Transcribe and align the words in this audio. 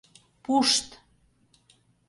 Пушт! 0.43 0.87